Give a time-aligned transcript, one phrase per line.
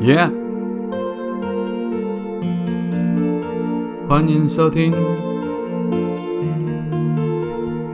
[0.00, 0.30] 耶！
[4.08, 4.94] 欢迎收听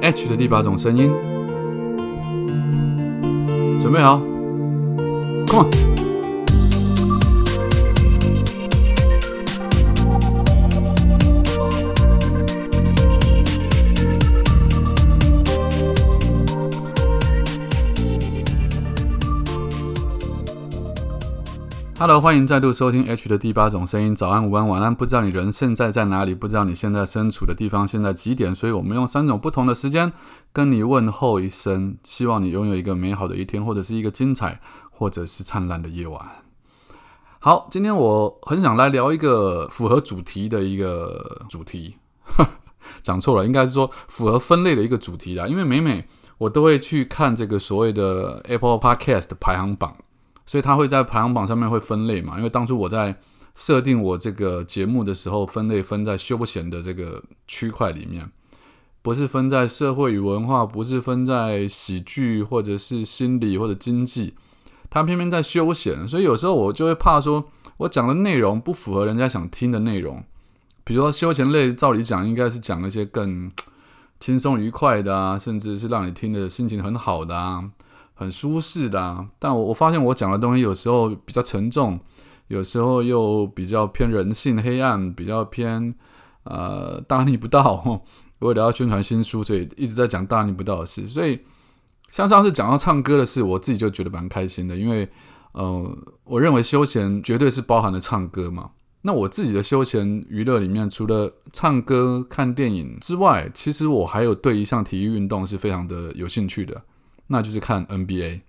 [0.01, 1.11] H 的第八种声音，
[3.80, 4.21] 准备好
[5.48, 5.96] ，Come on
[21.97, 24.14] on！Hello，欢迎再度收听 H 的第八种声音。
[24.14, 30.12] 早安、午安、晚安，不知道你人现在在哪里，不知道你现在身处的地方现在几点，所以我们用三种不同的时间
[30.52, 34.60] 跟你问候一声，希望你拥有一个美好的一天，或者是一个精彩，
[34.91, 36.20] 或者是灿烂的夜晚。
[37.38, 41.97] 好，今天我很想来聊一个符合主题的一个主题，
[43.02, 45.47] 讲错了，应该是说符合分类的一个主题啦。
[45.47, 46.06] 因为每每
[46.38, 49.97] 我都会去看这个所谓的 Apple Podcast 排行榜。
[50.46, 52.36] 所以它会在排行榜上面会分类嘛？
[52.38, 53.18] 因为当初我在
[53.55, 58.30] 设定我这个节目的时候，分类分在休闲的这个区块里面，
[59.02, 64.34] 不是分在社会与文化，不是分在喜剧或者是心理或者经济，
[64.89, 66.06] 它偏偏在休闲。
[66.06, 70.22] 所以有时候我就会怕说，我讲的内容不符合人家想听的内容。
[70.84, 73.50] 比如说休闲类，照理讲应该是讲那些更
[74.20, 77.70] 轻松愉快的啊，甚至是让你听的心情很好的啊。
[78.19, 82.00] 很舒适的啊，但我我发现我讲的东西有时候比较沉重，
[82.48, 85.95] 有时候又比较偏人性黑暗，比较偏
[86.45, 88.03] 呃大逆不道。
[88.41, 91.06] 为了要宣传新书，所以一直在讲大逆不道的事。
[91.08, 91.41] 所以
[92.11, 95.08] 像上次讲到唱歌的事，我自己就觉得蛮开心的，因为
[95.53, 98.70] 呃，我认为休闲绝对是包含了唱歌嘛。
[99.03, 106.83] 那我自己的休闲娱乐里面，除了唱歌、看电影之外，其实我还有对一项体育运动是非常的有兴趣的。
[107.28, 108.42] 那就是看 NBA。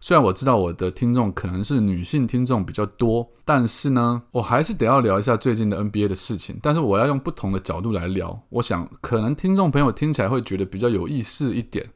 [0.00, 6.58] 虽然我知道我的听众可能是女性听众比较多，但是呢，我还是得要聊一下最近的 NBA 的事情。
[6.60, 11.88] 但是我要用不同的角度来聊，我想可能听众朋友听起来会觉得比较有意思一点。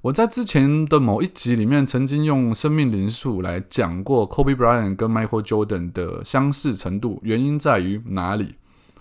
[0.00, 8.54] 我在之前的某一集里面曾经用生命灵数来讲过 Kobe Bryant 跟 Michael Jordan 的相似程度，原因在于哪里？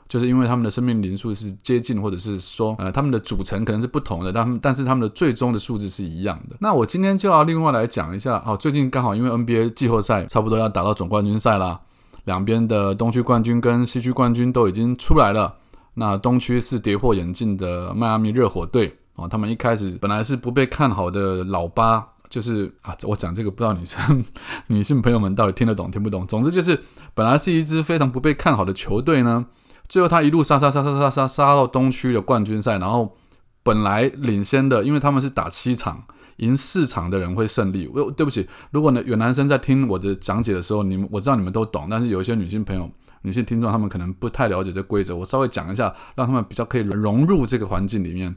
[0.08, 6.56] 就是因为他们的生命灵数是接近，或者是说，呃，他们的组成可能是不同的，但但是他们的最终的数字是一样的。
[6.60, 11.80] 那我今天就要另外来讲一下，哦，最近刚好因为 NBA 季后赛差不多要打到总冠军赛啦，
[12.26, 15.56] 两边的东区冠军跟西区冠军都已经出来了。
[15.96, 24.24] 那东区是跌破眼镜的迈阿密热火队啊，他们一开始本来是不被看好的老八，就是啊，我讲这个不知道女生
[24.68, 26.26] 女性朋友们到底听得懂听不懂。
[26.28, 26.80] 总之就是
[27.14, 29.46] 本来是一支非常不被看好的球队呢。
[29.88, 33.16] 最后他一路杀杀杀杀杀杀杀到东区的冠军赛，然后
[33.64, 36.04] 本来领先的，因为他们是打七场，
[36.38, 37.90] 赢四场的人会胜利。
[37.94, 42.90] 我对不起，如果呢有男生在听我的讲解的时候，你们我知道你们都懂，但是有一些女性朋友、
[43.22, 48.36] 女性听众，他们可能不太了解这规则，我稍微讲一下，让他们比较可以融入这个环境里面。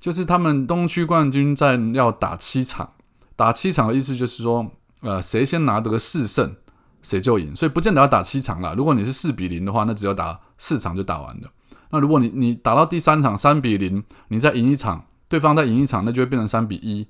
[0.00, 2.90] 就是他们东区冠军战要打七场，
[3.36, 6.54] 打七场的意思就是说，呃，谁先拿得个四胜。
[7.04, 8.74] 谁就赢，所以不见得要打七场了。
[8.74, 11.48] 如果你是四比零的话，那只要打四场就打完了。
[11.90, 17.06] 那如果你你打到第三场三比零，你再赢一场，对方再赢一场，那就会变成三比一。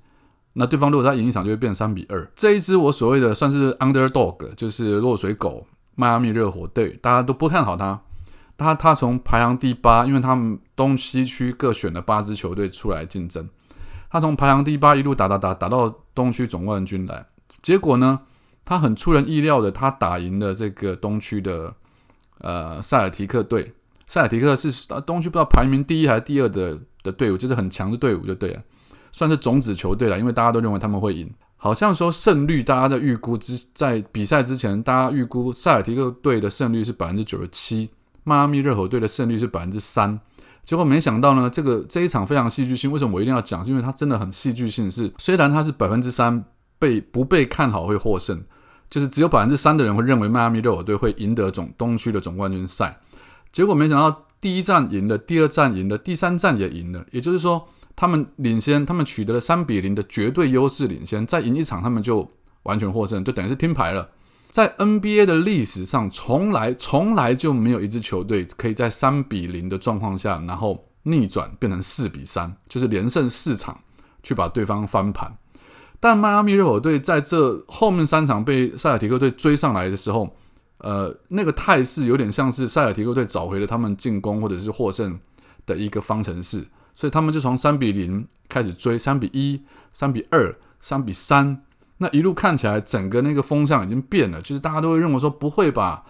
[0.55, 2.31] 那对方如果再赢一场，就会变成三比二。
[2.35, 8.01] 这一支我所谓的算是 underdog，就是落水狗，迈阿密热火队，大家都不看好他。
[8.57, 13.49] 他他从排行第八，因为他们东西区各选了八支球队出来竞争，
[14.11, 17.27] 他从排行第八一路打打打打到东区总冠军来，
[17.63, 18.21] 结果呢？
[18.65, 21.75] 他很出人意料的，他打赢了这个东区的
[22.39, 23.75] 呃塞尔提克队。
[24.07, 28.63] 塞尔提克是东区不知道排名第一还是第二的的队伍，就是很强的队伍就对了，
[29.13, 30.19] 算是种子球队了。
[30.19, 37.89] 因为大家都认为他们会赢，好像说胜率大家的预估之在比赛之前，大家预估塞尔提克队的胜率是百分之九十七，
[38.25, 40.21] 迈阿密热火队的胜率是百分之三。
[40.65, 42.91] 结果没想到呢，这个这一场非常戏剧性。
[42.93, 43.65] 为什么我一定要讲？
[43.65, 44.91] 是因为它真的很戏剧性。
[44.91, 46.45] 是虽然它是百分之三
[46.79, 48.43] 被不被看好会获胜。
[48.95, 52.97] 就是只有百分之三的人会认为迈阿密热火队会赢得总东区的总冠军赛，
[53.51, 57.05] 结果没想到第一站赢了，第二站赢了，第三站也赢了。
[57.11, 62.31] 也就是说，他们领先，他们取得了三比零的绝对优势领先，再赢一场他们就
[62.63, 64.09] 完全获胜，就等于是听牌了。
[64.49, 73.81] 在 NBA 的历史上，从来从来就没有一支球队可以在三比零的状况下，然后逆转变成四比三，就是连胜四场
[74.23, 75.37] 去把对方翻盘。
[76.05, 80.29] 但迈阿密热火队在这后面三场被塞尔提克队追上来的时候，
[80.81, 85.19] 呃，那个态势有点像是塞尔提克队找回了他们进攻或者是获胜
[85.65, 86.63] 的一个方程式，
[86.95, 89.63] 所以他们就从三比零开始追，三比一、
[89.93, 91.63] 三比二、三比三，
[91.97, 96.05] 那一路看起来，整个那个风向已经变了，就是大家都会认为说不会吧，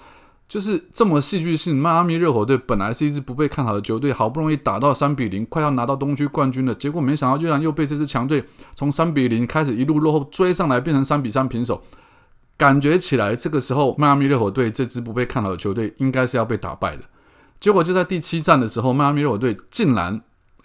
[0.54, 1.76] 就是这么戏剧性。
[1.76, 8.44] 迈阿密热火队本来是一支不被看好的球队，好不容易打到三比零，快要拿到东区冠军了，结果没想到居然又被这支强队
[8.76, 11.82] 从三比零开始一路落后追上来，变成三比三平手。
[12.56, 17.02] 感觉起来，这个时候迈阿密热火队这支不被看好的球队应该是要被打败的。
[17.58, 20.22] 结果就在第七战的时候，迈阿密热火队竟然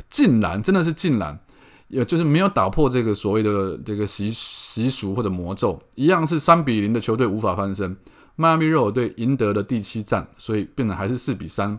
[0.07, 1.39] 竟然真的是竟然。
[1.87, 7.97] 也就是没有打破这个所谓的这个习习俗或者魔咒，一样是三比零的球队无法翻身。
[8.39, 11.77] 迈阿密热火队赢得了第七战，所以变成还是四比三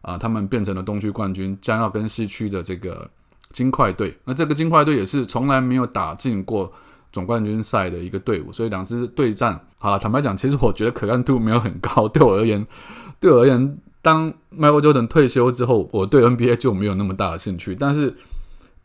[0.00, 3.10] 啊，他们变成了东区冠军，将要跟西区的这个
[3.50, 4.16] 金块队。
[4.24, 6.72] 那这个金块队也是从来没有打进过
[7.12, 12.08] 总冠军赛的一个队伍，所以两支对战，好了，坦白讲，其实我觉得可看度没有很高。
[12.08, 12.66] 对我而言，
[13.20, 18.16] 对我而言，当 Michael Jordan 退休之后，我对 NBA 就没有那么大的兴趣，但是。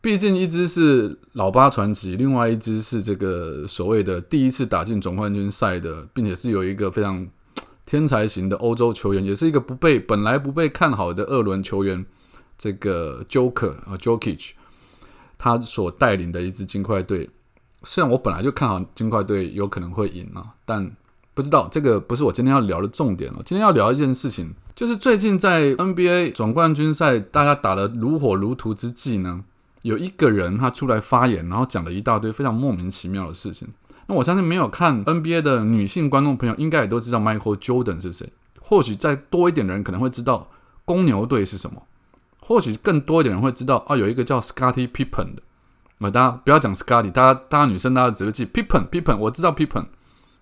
[0.06, 7.26] 毕竟一支是老八传奇，另外一支是这个所谓的第一次打进总冠军赛的，并且是有一个非常
[7.84, 12.06] 天才型的欧洲球员，也是一个不被本来不被看好的二轮球员，
[12.56, 14.50] 这个 Joker 啊 Jokic，
[15.36, 17.28] 他所带领的一支金块队。
[17.82, 20.88] 虽然我本来就看好金块队有可能会赢啊，但
[21.34, 23.42] 不知道这个不是我今天要聊的重点了。
[23.44, 29.42] 今天要聊一件事情，就是最近在 NBA 总冠军赛大家打得如火如荼之际呢。
[29.86, 33.68] 有一个人他出来发言，然后讲了一大堆非常莫名其妙的事情。
[34.08, 38.32] 那我相信没有看 NBA 的女性观众朋友，应该也都知道 Michael Jordan 是谁。
[38.60, 40.50] 或许再多一点的人可能会知道
[40.84, 41.82] 公牛队是什么。
[42.40, 45.42] 或许更多一点人会知道啊，有一个叫 Scotty Pippen 的。
[45.98, 49.86] 啊，大家不要讲 Scotty，大家大家女生大家只会记 Pippen Pippen，我知道 Pippen。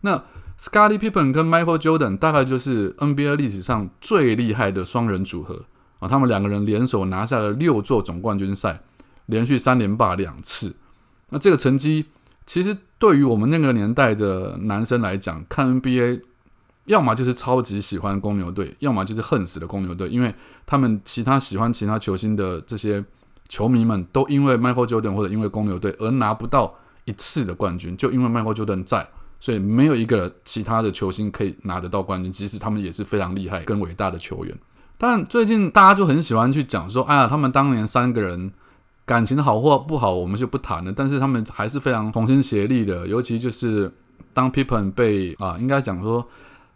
[0.01, 0.25] 那
[0.59, 5.65] Scotty Pippen 跟 Michael Jordan 大概就是 NBA 历史上最厉害的双人组合
[5.99, 8.83] 啊，他们两个人联手拿下了六座总冠军赛。
[9.27, 10.77] 连续三连霸两次，
[11.31, 12.05] 那这个成绩
[12.45, 16.21] 其实对于我们那个年代的男生来讲，看 NBA，
[16.85, 20.35] 要么就是超级喜欢公牛队，要么就是恨死的公牛队，因为
[20.67, 23.03] 他们其他喜欢其他球星的这些
[23.49, 26.75] 球迷们都因为 Michael Jordan 或者因为公牛队而拿不到
[27.07, 29.09] 一次的冠军，就因为 Michael Jordan 在，
[29.41, 34.55] 所以没有一个其他的球星可以拿得到冠军，即使他们也是非常厉害跟伟大的球员。
[34.99, 38.53] 但最近大家就很喜欢去讲说，哎呀，他们当年三个人。
[39.07, 40.93] 感情好或不好，我们就不谈了。
[40.93, 43.07] 但是他们还是非常同心协力的。
[43.07, 43.93] 尤其就是
[44.33, 46.27] 当 Pippen 被啊，应该讲说，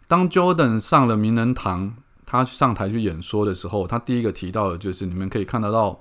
[0.07, 1.93] 当 Jordan 上了名人堂，
[2.25, 5.99] 他上台去演说的时候，他第一个提到的就是你们可以看得到，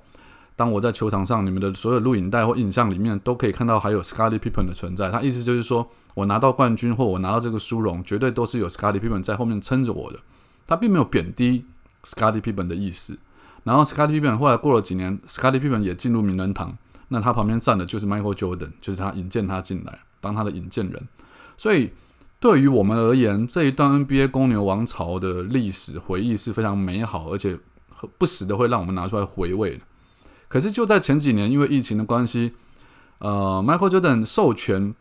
[0.54, 5.10] 当我在球场上，你们的所有录影带或影像里面都可以看到还有 Scottie Pippen 的存在。
[5.10, 10.19] 他意思就是说我拿到冠军或我拿到这个殊荣，绝对都是有 Scottie Pippen 在后面撑着我的。
[10.66, 11.64] 他并没有贬低
[12.04, 13.19] Scottie Pippen 的意思。
[13.64, 16.76] 然后，Scottie Pippen 后来过了几年，Scottie Pippen 也进入名人堂。
[17.08, 21.08] 那他旁边站的就是 Michael Jordan，就是他引荐他进来当他的引荐人。
[21.56, 21.90] 所以，
[22.38, 27.58] 对于我们而言，这一段 NBA 公牛王朝的历史回忆是非常美好，而且
[28.19, 29.81] 不时的会让我们拿出来回味。
[30.49, 32.52] 可是，就在前几年，因为疫情的关系，
[33.20, 34.94] 呃，Michael Jordan 授权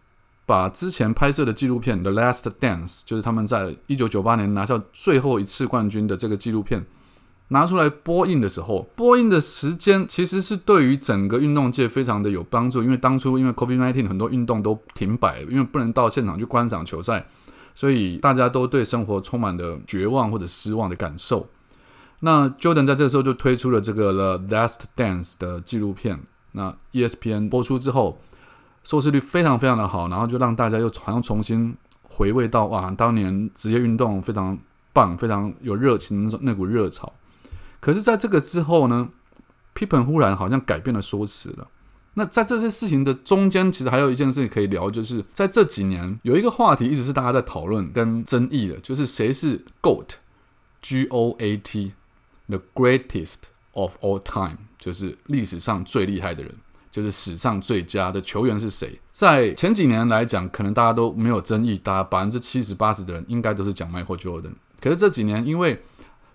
[0.45, 6.86] 把之前拍摄的纪录片《The Last Dance》，就是他们在一九九八年拿下最后一次冠军的这个纪录片。
[7.49, 17.25] 拿出来播映的时候，播映的时间其实是对于整个运动界非常的有帮助，因为当初因为 COVID-19 很多运动都停摆，因为不能到现场去观赏球赛，
[17.73, 21.47] 所以大家都对生活充满了绝望或者失望的感受。
[22.19, 26.19] 那 Jordan 在这个时候就推出了这个 The Last Dance 的纪录片，
[26.51, 28.19] 那 ESPN 播出之后，
[28.83, 34.57] 收视率非常非常的好，然后就让大家又好像重新回味到哇，当年职业运动非常
[34.92, 37.13] 棒，非常有热情那股热潮。
[37.80, 39.10] 可是，在这个之后呢
[39.76, 41.68] ，Pippen 忽然好像改变了说辞了。
[42.16, 53.36] 那在这些事情的中间，其实还有一件事情可以聊，就是在这几年有一个话题一直是大家在讨论跟争议的，就是谁是 GOAT，G O A T，the greatest
[53.74, 56.56] of all time，就是历史上最厉害的人，
[56.92, 59.00] 就是史上最佳的球员是谁？
[59.12, 64.54] 在前几年来讲，可能大家都没有争议，大家百分之七十八十的人应该都是讲 Michael Jordan。
[64.81, 65.84] 可是这几年，因为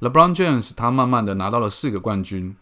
[0.03, 2.57] LeBron James 他慢慢的拿到了四个冠军，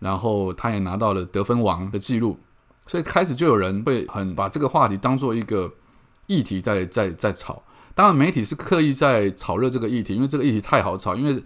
[0.00, 2.38] 然后他也拿到了得分王的记录，
[2.86, 5.72] 所以开始就有人会很把这个话题当做一个
[6.26, 7.62] 议题在在在炒。
[7.94, 11.14] 当然媒体是刻意在炒热这个议题，因为这个议题太好炒。
[11.14, 11.42] 因为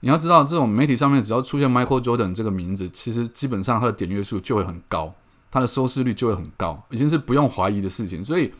[0.00, 5.14] 你要知道，这种媒体上面只要出现 Michael Jordan 这个名字，其实基本上它的点阅数就会很高，
[5.50, 8.22] 它的收视率就会很高，已经是不用怀疑的事情。
[8.22, 8.52] 所以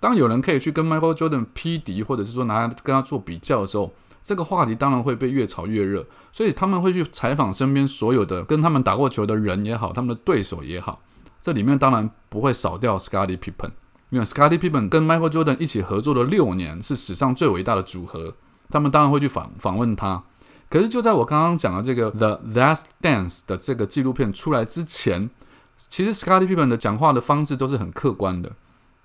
[0.00, 3.90] 当有人可以去跟 Michael Jordan 匹敌，或者是说拿跟他做比较的时候，
[4.28, 11.00] 这个话题当然会被越炒越热，所以他们会去采访身边所有的跟他们打过球的人也好，他们的对手也好，
[11.40, 13.70] 这里面当然不会少掉 Scottie Pippen，
[14.10, 18.34] 因为 Scottie Pippen 跟 Michael Jordan 一起合作了六年，是史上最伟大的组合。
[18.68, 20.22] 他们当然会去访访问他。
[20.68, 25.30] 可是就在我刚刚讲的这个《The Last Dance》的这个纪录片出来之前，
[25.78, 28.52] 其实 Scottie Pippen 的讲话的方式都是很客观的。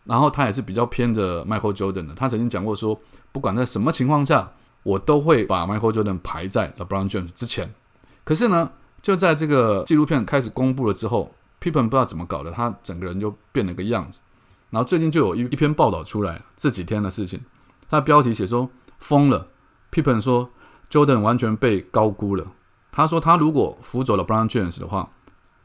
[0.04, 2.14] 然后他也是比较偏着 Michael Jordan 的。
[2.14, 3.00] 他曾经讲过说，
[3.32, 4.52] 不管在什么情况下，
[4.84, 7.74] 我都会把 Michael Jordan 排在 LeBron James 之前。
[8.24, 8.72] 可是呢，
[9.02, 14.20] 就在这个纪录片开始公布了之后，Pippen 不知道怎么搞的，他整个人就变了个样子。
[14.70, 17.42] 然后最近就有一一篇报道出来，这几天的事情，
[17.90, 19.48] 他的标题写说疯了。
[19.92, 20.50] Pippen 说
[20.90, 22.48] Jordan 完全被高估了。
[22.92, 25.10] 他说他如果辅佐了 LeBron James 的话。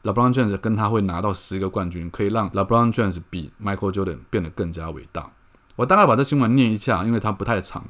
[0.01, 5.29] LeBron James 跟他会拿到十个冠军，可以让 LeBron James 比 Michael Jordan 变得更加伟大。
[5.75, 7.85] 我大概把这新闻念一下，因为它不太长。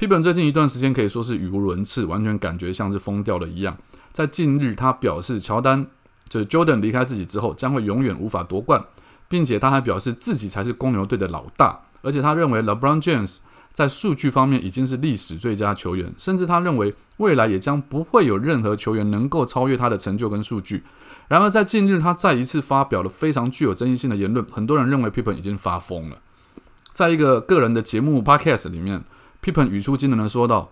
[0.00, 3.76] Pippen 最近一段时间可以说是语无伦次，完全感觉像是疯掉了一样。
[4.12, 5.86] 在近日，他表示乔丹
[6.26, 8.82] 就是 Jordan 离开自己之后，将会永远无法夺冠，
[9.28, 13.40] 并且他还表示自己才是公牛队的老大，而且他认为 LeBron James
[13.74, 20.82] 在数据方面已经是历史最佳球员，甚至他认为未来也将不会有任何球员能够超越他的成就跟数据。
[21.28, 24.46] 然而，在近日，他再一次发表了非常具有争议性的言论。
[24.50, 26.16] 很多人认为 Pippen 已经发疯了。
[26.90, 29.04] 在一个个人的节目 Podcast 里面
[29.42, 30.70] ，Pippen 语出惊人的说道：“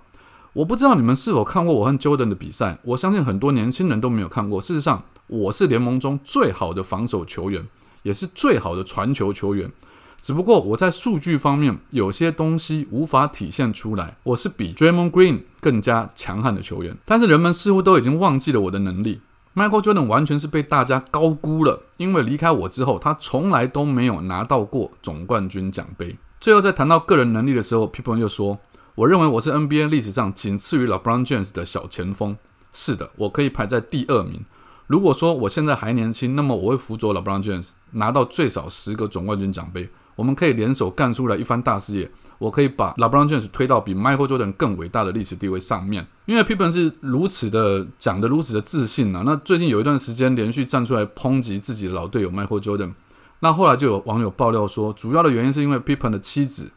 [0.54, 4.60] 我不知道你们是否看过我和 Jordan 的比赛，我相信很多年轻人都没有看过。
[4.60, 7.66] 事实上，我是联盟中最好的防守球员，
[8.02, 9.70] 也是最好的传球球员。
[10.20, 14.16] 只不过我在数据方面有些东西无法体现出来。
[14.24, 19.20] 我是比 Draymond Green 更加强悍的球员，但是人们似乎都已经忘记了我的能力。”
[19.54, 26.16] Michael Jordan 完全是被大家高估了，因为离开我之后，他从来都没有拿到过总冠军奖杯。
[26.40, 28.58] 最后在谈到个人能力的时候，People 又说
[28.94, 32.36] ：“我认为我是 NBA 历史上仅次于 LeBron James 的小前锋。
[32.72, 34.44] 是的，我可以排在第二名。
[34.86, 39.88] 如果说我现在还年轻，那么我会辅佐 LeBron James 拿到最少十个总冠军奖杯。
[40.16, 49.24] 我们可以联手干出来一番大事业。”我可以把 LeBron James 推到比 Michael Jordan 更伟大的历史地位上面，因为 Pippen 是如此的讲的如此的自信啊。
[49.26, 52.92] 那最近有一段时间连续站出来抨击自己的老队友 Michael Jordan，
[53.40, 56.70] 那后来就有网友爆料说，主要的原因是因为 Pippen 的妻子，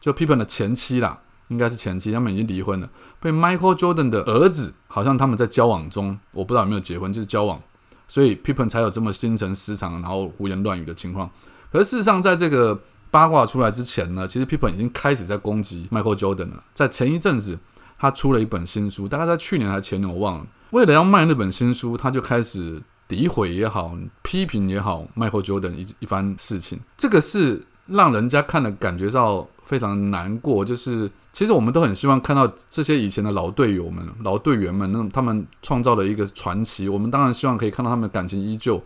[0.00, 7.60] 就 Pippen 的前妻啦，应该是前妻，他们已经离婚了，被 Michael Jordan 的儿子好像他们在交往中，我不知道有没有结婚，就是交往，
[8.08, 11.30] 所以 Pippen 才有这么心神失常，然后胡言乱语的情况。
[11.70, 16.64] 可是事实上，在这个八卦出来之前呢，其实 Pippen 已经开始在攻击 Michael Jordan 了。
[16.74, 17.58] 在前一阵子，
[17.98, 20.46] 他出了一本新书，大概在去年还是前年，我忘了。
[20.70, 26.78] 为了要卖那本新书，他就开始诋毁也好，批评也好，Michael Jordan 一一番事情。
[26.96, 30.64] 这个是让人家看了感觉到非常难过。
[30.64, 36.88] 就是其实我们都很希望看到这些以前的老队友们、老队员们，那他们创造了一个传奇。
[36.88, 38.82] 我们当然希望可以看到他们的感情依旧。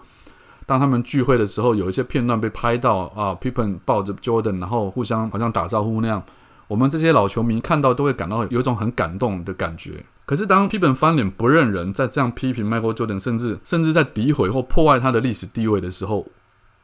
[0.64, 6.22] 当他们聚会的时候，有一些片段被拍到啊，Pippen 抱着 Jordan，然后互相好像打招呼那样，
[6.68, 10.04] 我们这些老球迷看到都会感到有一种很感动的感觉。
[10.24, 16.26] 可是当皮蓬翻脸不认人，在这样批评 Michael Jordan，甚至甚至在诋毁或破坏他的历史地位的时候，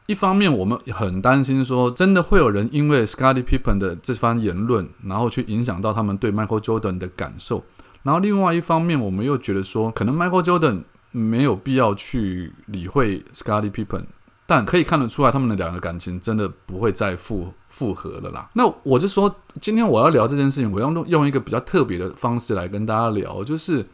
[0.07, 7.63] 一方面我们很担心说，真的会有人因为 Scottie Pippen 的这番言论，然后去影响到他们对 Michael Jordan 的感受。
[8.03, 10.83] 然后另外一方面，我们又觉得说，可能 Michael Jordan。
[11.11, 14.03] 没有必要去理会 Scottie Pippen，
[14.49, 18.49] 但可以看得出来，他们的两个感情真的不会再复复合了啦。
[18.53, 23.85] 那我就说，今天我要聊这件事情，我要用用一个比较特别的方式来跟大家聊，就是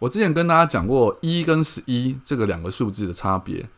[0.00, 3.68] 我之前跟大家讲过一跟十一这个两个数字的差别，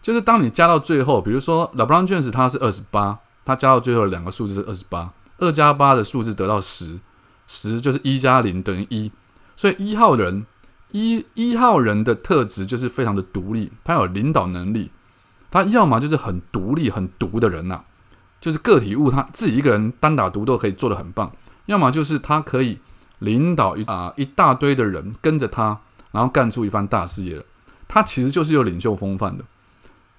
[0.00, 7.00] 就是当你加到最后，比如说 LeBron James 他是二十八，他加到最后两个数字是二十八，二加八的数字得到十，
[7.48, 9.10] 十就是一加零等于一，
[9.56, 10.46] 所以一号人。
[10.96, 14.92] 一一号人的特质就是非常的独立，他有领导能力，
[15.54, 17.80] 他要么就是很独立、很独的人呐，
[18.40, 21.30] 就是个体物，他自己一个人单打独斗可以做得很棒；
[21.66, 22.80] 要么就是他可以
[23.20, 25.78] 领导一啊一大堆的人跟着他，
[26.10, 27.40] 然后干出一番大事业。
[27.86, 29.44] 他其实就是有领袖风范的。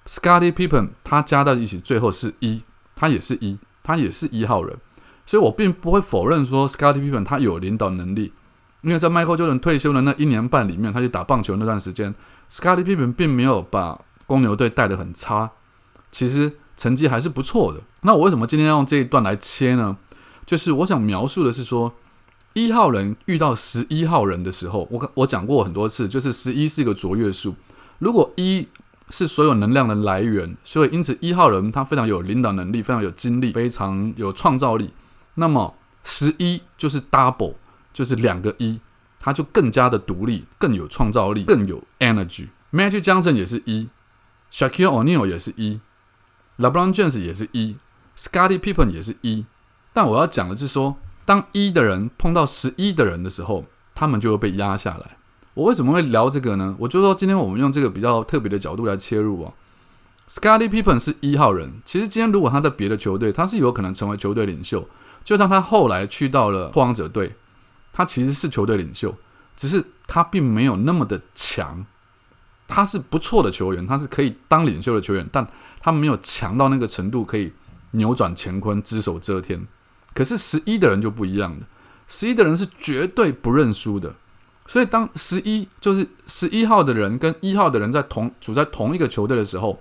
[0.06, 2.62] Scotty Pippen 他加到一起最后是一，
[2.94, 4.74] 他也是一，他也是一号人，
[5.26, 8.32] 所以我并不会否认说 Scotty Pippen 他有领导能力。
[8.80, 12.14] 因为在 Michael Jordan 退休的那一年半里面，他去打棒球那段时间
[12.50, 15.50] ，Scotty Pippen 并没有把公牛队带的很差，
[16.10, 17.80] 其实成绩还是不错的。
[18.02, 19.96] 那我为什么今天要用这一段来切呢？
[20.44, 21.94] 就是我想描述的是说，
[22.52, 27.54] 一号人遇到十一号人的时候，我我讲过很多次，就是十一是一个卓越数。
[27.98, 28.68] 如果一
[29.10, 34.92] 是所有能量的来源，所以因此一号人他非常有领导能力，非常有精力，非常有创造力。
[35.34, 37.54] 那么十一就是 double。
[37.96, 38.78] 就是两个一，
[39.18, 42.48] 他就更加的独立，更有创造力，更有 energy。
[42.70, 43.88] Magic Johnson 也是一
[44.56, 45.80] ，Shaquille O'Neal 也是一
[46.56, 47.76] ，LeBron James 也是一
[48.16, 49.44] ，Scotty Pippen 也是一，
[49.92, 50.96] 但我要讲的是说，
[51.26, 55.18] 当一的人碰到十一的人的时候，他们就会被压下来。
[55.52, 56.74] 我为什么会聊这个呢？
[56.78, 59.52] 我就说今天我们用这个比较特别的角度来切入哦。
[60.28, 64.88] Scotty Pippen 是一号人，其实今天如果他在别的球队，他是有可能成为球队领袖。
[65.22, 67.36] 就像他后来去到了拓荒者队，
[67.92, 69.14] 他其实是球队领袖，
[69.54, 71.86] 只是他并没有那么的强。
[72.68, 75.46] 他是不错的球员，他是可以当领袖的球员，但
[75.80, 77.52] 他没有强到那个程度可以
[77.92, 79.66] 扭转乾坤、只手遮天。
[80.14, 81.66] 可是十一的人就不一样了，
[82.08, 84.14] 十一的人是绝对不认输的。
[84.66, 89.80] 所以当十一就是十一号的人跟一号的人在同处在同一个球队的时候，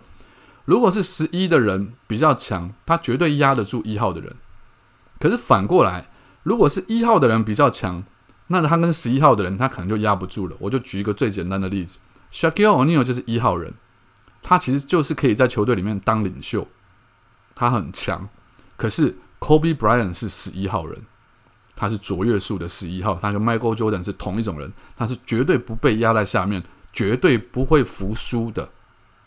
[0.66, 4.36] 如果是十一的人比较强，他绝对压得住一号的人。
[5.20, 6.08] 可是反过来，
[6.44, 8.04] 如果是一号的人比较强，
[8.48, 10.56] 那他跟十一号的人他可能就压不住了。
[10.60, 11.98] 我就举一个最简单的例子
[12.36, 13.74] ，Shaquille O'Neal 就是一号人，
[14.44, 16.68] 他其实就是可以在球队里面当领袖，
[17.56, 18.28] 他很强。
[18.76, 21.06] 可是 Kobe Bryant 是十一号人，
[21.78, 26.62] 他是卓越数的十一号，他跟 Michael Jordan 是同一种人，他是绝对不被压在下面，
[26.92, 28.70] 绝对不会服输的，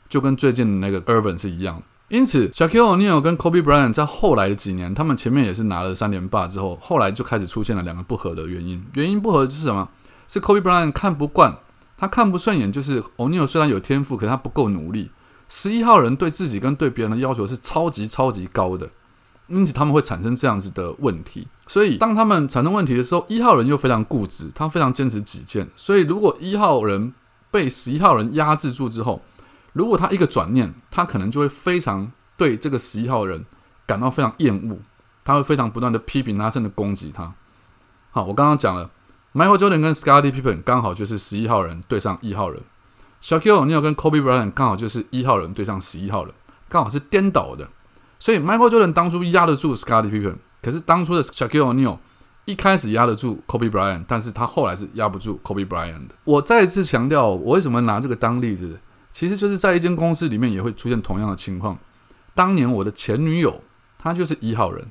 [0.07, 1.83] 就跟最近的那个 Irvin 是一样的。
[2.09, 8.83] 因此，Shaquille O'Neal 跟 Kobe Bryant 在后来的几年，他们前面也是拿了三连霸之后，后来就开始出现了两个不合的原因。
[8.95, 9.87] 原因不合就是什么？
[10.27, 11.59] 是 Kobe Bryant 看不惯，
[11.99, 15.11] 他看不顺眼，就是 O'Neal 虽然有天赋，可是他不够努力。
[15.49, 18.91] 十一号人对自己跟对别人的要求是超级超级高的，
[19.49, 21.49] 因此他们会产生这样子的问题。
[21.67, 25.69] 所以当他们产生问题的时候，一号人又非常固执，他非常坚持己见。
[25.75, 27.13] 所以如果一号人
[27.51, 29.21] 被十一号人压制住之后，
[29.73, 33.45] 如果他一个转念，他可能就会非常对这个十一号人
[33.87, 34.79] 感到非常厌恶，
[35.25, 37.35] 他会非常不断的批评他，甚至攻击他。
[38.11, 38.91] 好，我刚刚讲了
[39.33, 42.63] ，Michael Jordan 跟 Scottie Pippen 刚好就是十一号人对上一号人
[43.23, 46.35] ，Shaquille O'Neal 跟 Kobe Bryant 刚好就是一号人对上十一号人，
[46.69, 47.69] 刚好是颠倒的。
[48.19, 51.99] 所以 Michael Jordan 当初压得住 Scottie Pippen，可是当初的 Shaquille O'Neal
[52.45, 56.15] 一开始压得住 Kobe Bryant，但是他后来是压不住 Kobe Bryant 的。
[56.25, 58.81] 我再一次强调，我为什么拿这个当例子？
[59.11, 61.79] 其实就是在一间公司里面也会出现同样的情况。
[62.35, 63.63] 当年我的前女友，
[63.99, 64.91] 她就是一号人，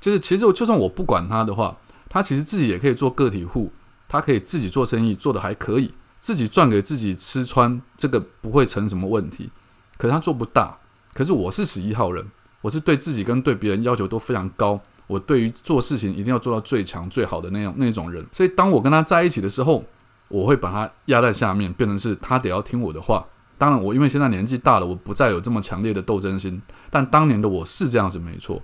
[0.00, 1.76] 就是其实我就算我不管她的话，
[2.08, 3.72] 他其实自己也可以做个体户，
[4.08, 9.50] 他可以自己做生意，做的还可以，自己赚给自己吃穿，这个不会成什么问题。
[9.96, 10.78] 可是他做不大。
[11.14, 12.24] 可是我是十一号人，
[12.60, 18.24] 我是对自己跟对别人要求都非常高，我对于做事情一定要做到最强最好的那样那种人。
[18.30, 19.84] 所以当我跟他在一起的时候，
[20.28, 23.26] 我会把他压在下面，变成是他得要听我的话。
[23.56, 26.62] 当然，我因为现在年纪大了，我不再有这么强烈的斗争心。
[26.90, 28.62] 但当年的我是这样子，没错。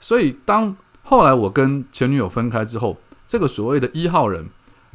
[0.00, 4.48] 所以，当后来我跟前女友分开之后，这个所谓的一号人，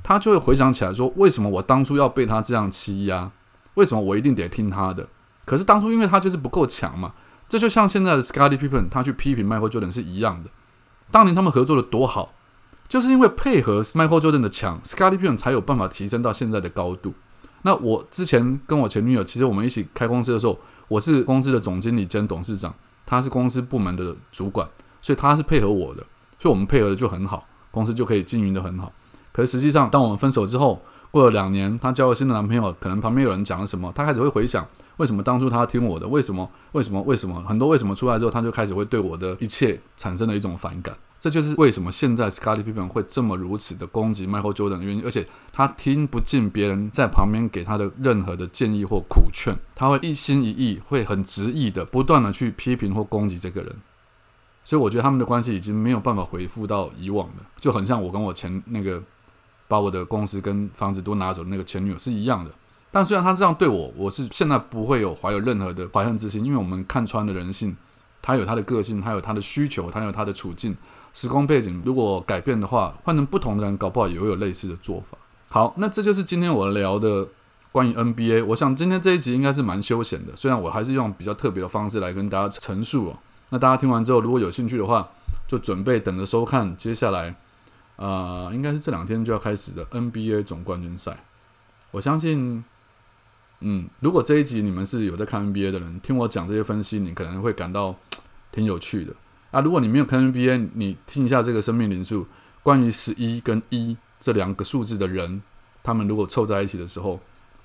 [0.04, 3.32] 他就会回想起来说：为什么我当初要被他这样欺压？
[3.76, 5.08] 为什么我一定得听他的？
[5.46, 7.14] 可是当初因为他就是不够强嘛。
[7.48, 10.50] 这就像现在的 Scottie Pippen，他去批评 Michael Jordan 是一样的。
[11.10, 12.34] 当年他们合作的多好，
[12.88, 17.14] 就是因为配合 Michael Jordan 的强，Scottie Pippen 才有办法提升到现在的高度。
[17.64, 22.74] 那我之前跟我前女友，其实我们一起开公司的时候，我是公司的总经理兼董事长，
[23.06, 24.70] 他是公司部门的主管，
[25.02, 26.04] 所以他是配合我的，
[26.40, 28.92] 所以我们配合的就很好，公司就可以经营的很好。
[29.32, 30.82] 可是实际上，当我们分手之后，
[31.12, 36.08] 过了两年，她交了新的男朋友，可能旁边有人讲了什么，她开始会回想，为什么当初她听我的？
[36.08, 36.50] 为什么？
[36.74, 37.02] 为什么？
[37.04, 37.42] 为什么？
[37.44, 40.96] 很多为什么出来之后，她就开始会对我的一切产生了一种反感。
[41.20, 53.76] 这就是为什么现在 Scotty Pippen 会这么如此的攻击 Michael Jordan 的原因，而且他听不进别人在旁边给他的任何的建议或苦劝，他会一心一意，会很执意的不断的去批评或攻击这个人。
[54.64, 59.02] 所以我觉得他们的关系已经没有办法恢复到以往了，就很像我跟我前那个
[59.68, 62.52] 把我的公司跟房子都拿走的那个前女友是一样的。
[62.92, 67.76] 但虽然他这样对我，我是现在不会有怀有任何的怀恨之心，因为我们看穿了人性，
[68.22, 70.76] 他有他的个性，他有他的需求，他有他的处境。
[71.14, 75.18] 时空背景如果改变的话，换成不同的人，搞不好也会有类似的做法。
[75.50, 77.28] 好，那这就是今天我聊的
[77.72, 78.46] 关于 NBA。
[78.46, 83.18] 我想今天这一集应该是蛮休闲的，虽然我还是用比较特别的方式来跟大家陈述哦。
[83.50, 85.10] 那大家听完之后，如果有兴趣的话，
[85.48, 87.36] 就准备等着收看接下来，
[87.96, 91.24] 呃，应该是这两天就要开始的 NBA 总冠军赛。
[91.92, 92.64] 我相信，
[93.62, 97.96] 嗯，如果这一集你们是有在看 NBA 的人，听我讲这些分析，你可能会感到
[98.52, 99.16] 挺有趣的。
[99.52, 102.28] 啊，如果你没有看 NBA，你听一下这个生命灵数，
[102.62, 105.42] 关于十一跟一这两个数字的人，
[105.82, 107.20] 他们如果凑在一起的时候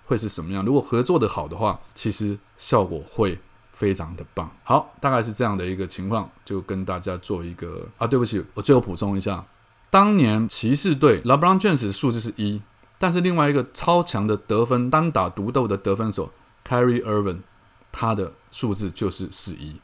[0.07, 0.65] 会是什么样？
[0.65, 3.39] 如果合作的好的话，其实效果会
[3.75, 4.51] 非常的棒。
[4.63, 9.45] 好，大概是这样的一个情况，就跟大家做一个啊，对不起，我最后补充一下，
[9.91, 12.63] 当年骑士队 LeBron James 数字是一，
[12.99, 16.33] 但是另外一个超强的得分单打独斗的得分手
[16.67, 17.41] Carry Irvin，
[17.93, 19.81] 他的数字就是十一。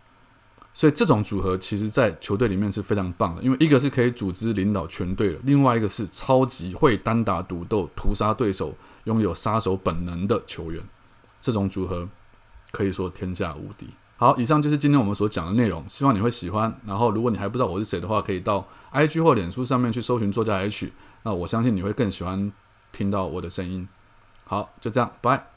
[0.73, 8.73] 所以这种组合其实，在球队里面是非常棒的，因为一个是可以组织领导全队的，另外一个是超级会单打独斗、屠杀对手、
[9.05, 10.81] 拥有杀手本能的球员。
[11.41, 12.09] 这种组合
[12.71, 13.89] 可以说天下无敌。
[14.17, 16.79] 好，以上就是今天我们所讲的内容，希望你会喜欢。
[16.85, 20.93] 然后，如果你还不知道我是谁的话，可以到 IG 或脸书上面去搜寻作家 H。
[21.23, 22.53] 那我相信你会更喜欢
[22.93, 23.89] 听到我的声音。
[24.45, 25.50] 好，就这样，拜。